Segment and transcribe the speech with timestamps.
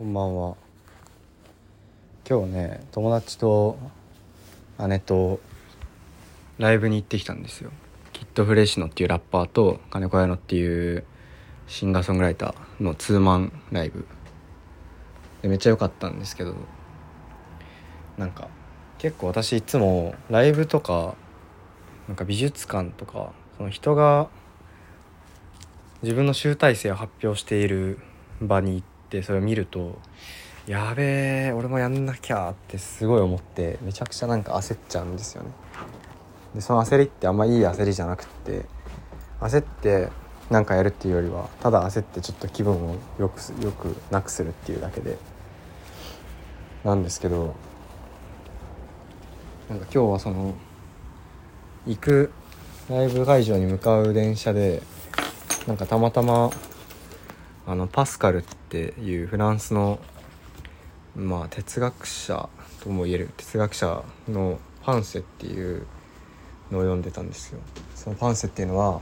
[0.00, 0.56] こんばんは。
[2.26, 3.76] 今日ね友達と
[4.88, 5.40] 姉と
[6.56, 7.70] ライブに行ってきたんですよ。
[8.14, 11.04] キッドフレッシュノっていうラッパーと金子彩乃っていう
[11.66, 14.06] シンガーソングライターのツーマンライブ。
[15.42, 16.54] でめっちゃ良かったんですけど
[18.16, 18.48] なんか
[18.96, 21.14] 結構私いつもライブとか
[22.08, 24.30] なんか美術館とかその人が
[26.02, 27.98] 自分の集大成を発表している
[28.40, 29.98] 場に行ってそれを見ると
[30.66, 35.50] やべえ俺もやんなきゃってすごい思ってめちゃくちゃなんか焦っちゃうんですよね。
[36.54, 38.64] でその焦りってあんまいい焦りじゃなくって
[39.40, 40.08] 焦って
[40.50, 45.16] なんかやるっていうよりはただ焦ってちょっと気分をよくすよくなくするっていうだけで
[46.84, 47.54] なんですけど
[49.68, 50.54] なんか今日はその
[51.86, 52.32] 行く
[52.88, 54.82] ライブ会場に向かう電車で
[55.66, 56.50] なんかたまたま
[57.70, 60.00] あのパスカルっていうフランスの
[61.14, 62.48] まあ哲学者
[62.82, 65.86] とも言える哲学者のパンセっていう
[66.72, 67.60] のを読んでたんですよ。
[67.94, 69.00] そのパンセっていうのは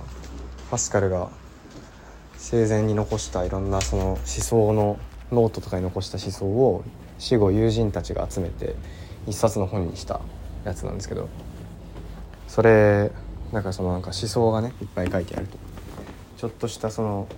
[0.71, 1.31] パスカルが
[2.37, 4.99] 生前に残したいろんなその思想の
[5.33, 6.85] ノートとかに残した思想を
[7.19, 8.75] 死後友人たちが集めて
[9.27, 10.21] 一冊の本にした
[10.67, 11.31] やつなんですけど
[12.47, 13.13] それ
[13.51, 15.57] なんかそのなんか思想がねいっぱい書いてあると。
[16.37, 17.29] ちょっとしたその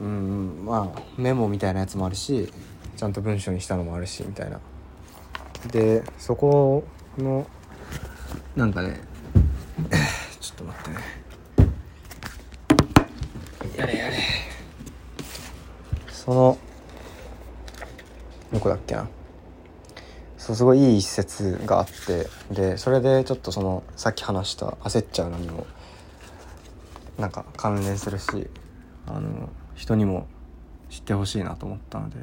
[0.00, 2.52] うんまあメモみたいなやつもあるし
[2.96, 4.60] ちゃんと文章にしたのもあるしみたいな。
[5.70, 6.84] でそこ
[7.18, 7.46] の
[8.56, 9.00] なんかね
[10.40, 10.96] ちょっと待ってね。
[13.76, 14.16] やれやれ。
[16.10, 16.58] その
[18.52, 19.08] どこだっけな。
[20.42, 25.66] そうすごいいい一節があってでそれでちょっとそのさっき話した焦っちゃうのにも
[27.16, 28.48] なんか関連するし
[29.06, 30.26] あの人にも
[30.88, 32.16] 知ってほしいなと思ったので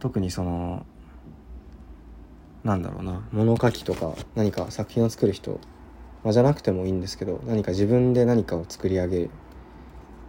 [0.00, 0.84] 特にその
[2.64, 5.60] なんだろうな物書きとか何か作品を作る人、
[6.24, 9.30] まあ、じゃなくてもいいんですけど何か自分で何かを作り上げ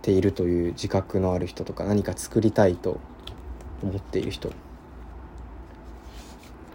[0.02, 3.00] ているという自覚のある人とか何か作りたいと
[3.82, 4.52] 思っている人。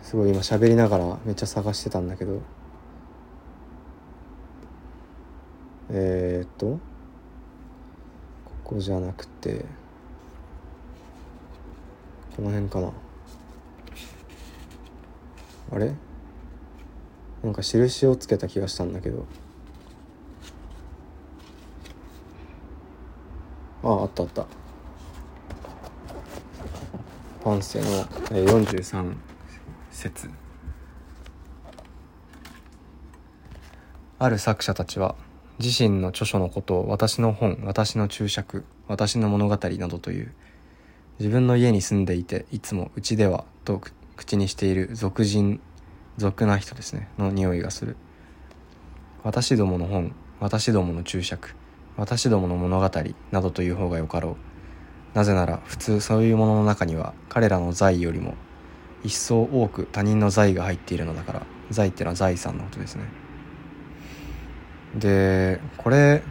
[0.03, 2.41] すごい今喋りながらめっちゃ探してたんだけど。
[5.91, 6.79] えー、っと
[8.69, 9.65] ここじゃなくて
[12.37, 12.93] この辺かな。
[15.73, 15.95] あれ？
[17.43, 19.25] なんか印をつけた気がしたんだけど。
[23.83, 24.47] あああったあった。
[27.43, 29.17] パンセの、43
[29.91, 30.29] 節。
[34.19, 35.17] ある作者たちは
[35.59, 40.33] 自身の著書のことを私の本私の注釈私の物語などという
[41.19, 43.81] 自分の家に住んでいていつもうちではと
[44.17, 45.61] 口にしている俗人
[46.17, 47.97] 俗な人ですねの匂いがする。
[49.25, 51.51] 私どもの本私どもの注釈
[51.97, 52.91] 私どもの物語
[53.33, 54.37] などという方がよかろ
[55.15, 55.17] う。
[55.17, 58.35] なぜなら普通そういうものの中には彼らの財よりも
[59.03, 63.28] 一層多く他人の財が入っているのだから財ってのは財産のことですね。
[64.99, 66.23] でこれ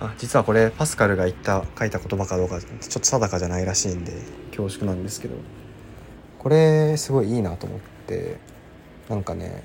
[0.00, 4.12] あ実はこれパスカルが言った書いた言葉かどうかちょっと定かじゃないらしいんで
[4.50, 5.36] 恐縮なんですけど
[6.38, 8.36] これすごいいいなと思って
[9.08, 9.62] なんかね、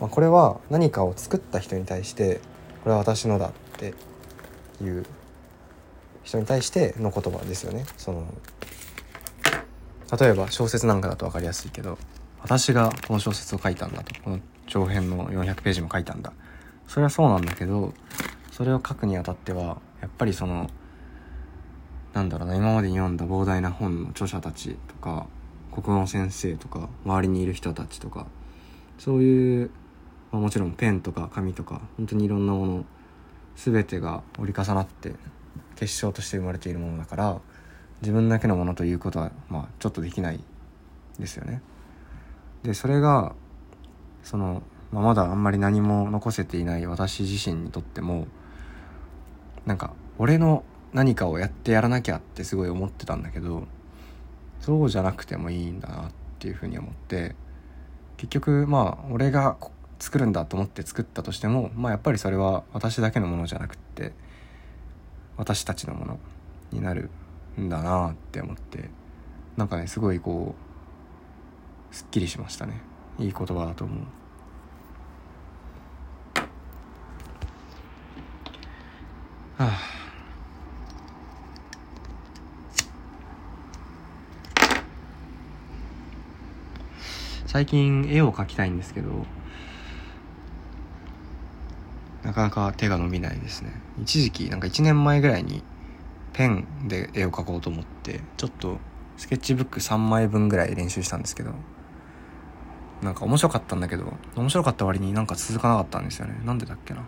[0.00, 2.40] まあ、これは何かを作った人に対して
[2.82, 3.94] これは私のだって
[4.82, 5.06] いう
[6.24, 7.84] 人に対しての言葉ですよね。
[7.96, 8.26] その
[10.18, 11.96] 例えば小説なんかだと分かりやすいけど
[12.42, 16.32] 私がこの小説を書いたんだとこの長編の400ページも書いたんだ
[16.86, 17.92] それはそうなんだけど
[18.50, 20.68] それを書くにあたってはやっぱりその
[22.12, 25.26] なんだろうな今までに読んだ膨大な本の著者たちとか
[25.72, 28.26] 国語の先生とか周りにいる人たちとか
[28.98, 29.70] そういう、
[30.30, 32.84] まあ、もちろんペンとか紙とか本当にいろんなもの
[33.56, 35.14] 全てが折り重なって
[35.76, 37.40] 結晶として生まれているものだから
[38.02, 40.40] 自分だけのものということは、まあ、ちょっとできない
[41.18, 41.62] ですよね。
[42.62, 43.34] でそれが
[44.22, 48.26] その、まあ、まだあんまり何も残せていない私自身にとっても
[49.66, 53.64] なんか俺の何かをやってやらなきゃってすごい思ってたんだけど
[54.60, 57.34] そうじゃなくてもいいんだなっていうふうに思って
[58.16, 59.56] 結局まあ俺が
[59.98, 64.12] 作るんだと思って作ったとしてもまあやっぱりそれは私だけのものじゃなくって
[65.36, 66.18] 私たちのもの
[66.70, 67.10] になる
[67.58, 68.90] んだなって思って
[69.56, 70.54] なんかねすごいこ
[71.90, 72.91] うすっきりしましたね。
[73.18, 73.98] いい言葉だと思う。
[79.58, 79.78] はあ。
[87.46, 89.26] 最近絵を描きたいんですけど
[92.22, 93.72] なかなか手が伸びないですね。
[94.00, 95.62] 一時期なんか1年前ぐらいに
[96.32, 98.78] ペンで絵を描こうと思ってちょっと
[99.18, 101.52] スケッチブック3枚分ぐらい練習したんですけど
[103.02, 106.40] なんか面白かったんだけど面白かった割になんか続かなかったんですよね。
[106.44, 107.04] なんでだっけな。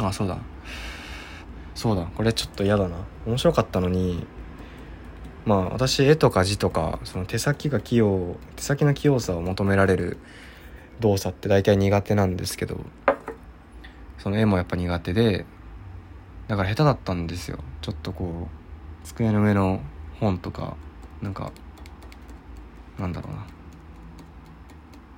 [0.00, 0.38] あそうだ。
[1.74, 2.06] そうだ。
[2.16, 2.96] これちょっと嫌だな。
[3.26, 4.24] 面白かったのに
[5.44, 10.18] まあ私絵とか字とかその手先が器用手先の器用さを求められる
[11.00, 12.80] 動作って大体苦手なんですけど
[14.18, 15.44] その絵もやっぱ苦手で
[16.46, 17.58] だから下手だったんですよ。
[17.80, 18.48] ちょっとこ
[19.02, 19.80] う机の上の
[20.20, 20.76] 本とか
[21.22, 21.52] なんか
[22.98, 23.46] なんだろうな。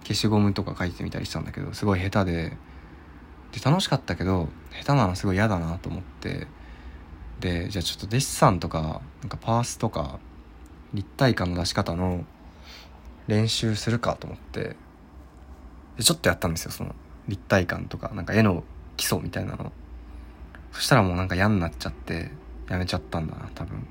[0.03, 2.57] 消しゴムとか書いてみたりしたんだけどすごい下手で。
[3.53, 6.47] で楽しかったけど下手なのすごい嫌だなと思って。
[7.41, 10.19] でじゃあちょっとデッサンとかなんかパースとか
[10.93, 12.25] 立体感の出し方の
[13.27, 14.77] 練習するかと思って。
[15.97, 16.95] でちょっとやったんですよその
[17.29, 18.65] 立体感とかなんか絵の
[18.97, 19.73] 基礎みたいなの。
[20.73, 22.31] そしたらもうなんか嫌になっちゃって
[22.69, 23.87] やめちゃったんだな多分。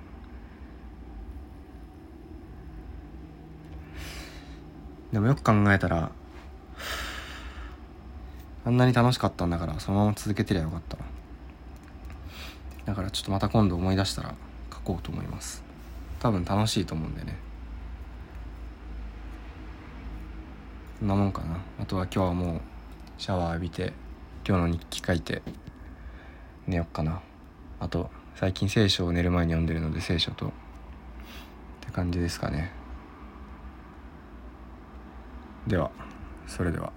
[5.14, 6.12] でもよく考えたら
[8.66, 10.98] あんなに楽しかったんだからそのまま続けてりゃよかった
[12.86, 14.36] だからちょっとまた今度思い出したら
[14.74, 15.64] 書こうと思います。
[16.20, 17.38] 多分楽しいと思うんでね。
[21.00, 21.60] そんなもんかな。
[21.80, 22.62] あとは今日はもう
[23.18, 23.94] シャワー浴びて
[24.46, 25.42] 今日の日記書いて
[26.68, 27.22] 寝よっかな。
[27.80, 30.48] あと最近聖書を寝る前に読んでるので聖書と。
[30.48, 30.50] っ
[31.82, 32.83] て感じですかね。
[35.68, 35.92] では
[36.48, 36.92] それでは。